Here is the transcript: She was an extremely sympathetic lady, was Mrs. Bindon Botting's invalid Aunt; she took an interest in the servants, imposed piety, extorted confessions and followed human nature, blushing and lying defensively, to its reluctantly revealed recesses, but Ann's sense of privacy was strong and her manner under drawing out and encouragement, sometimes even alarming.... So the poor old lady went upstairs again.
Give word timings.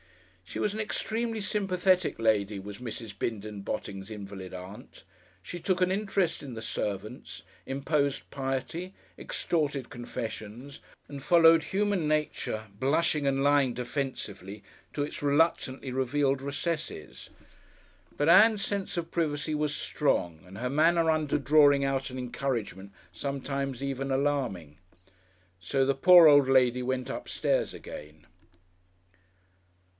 She 0.43 0.57
was 0.59 0.73
an 0.73 0.79
extremely 0.81 1.39
sympathetic 1.39 2.19
lady, 2.19 2.59
was 2.59 2.79
Mrs. 2.79 3.17
Bindon 3.17 3.61
Botting's 3.61 4.11
invalid 4.11 4.53
Aunt; 4.53 5.03
she 5.41 5.59
took 5.61 5.79
an 5.79 5.91
interest 5.91 6.41
in 6.43 6.55
the 6.55 6.61
servants, 6.61 7.43
imposed 7.65 8.29
piety, 8.31 8.93
extorted 9.17 9.89
confessions 9.89 10.81
and 11.07 11.23
followed 11.23 11.61
human 11.63 12.05
nature, 12.07 12.65
blushing 12.79 13.25
and 13.27 13.43
lying 13.43 13.73
defensively, 13.73 14.63
to 14.91 15.03
its 15.03 15.21
reluctantly 15.21 15.91
revealed 15.91 16.41
recesses, 16.41 17.29
but 18.17 18.27
Ann's 18.27 18.65
sense 18.65 18.97
of 18.97 19.11
privacy 19.11 19.53
was 19.55 19.73
strong 19.75 20.41
and 20.45 20.57
her 20.57 20.69
manner 20.71 21.11
under 21.11 21.37
drawing 21.37 21.85
out 21.85 22.09
and 22.09 22.17
encouragement, 22.19 22.91
sometimes 23.13 23.83
even 23.83 24.09
alarming.... 24.11 24.79
So 25.59 25.85
the 25.85 25.95
poor 25.95 26.27
old 26.27 26.49
lady 26.49 26.81
went 26.83 27.09
upstairs 27.11 27.73
again. 27.75 28.25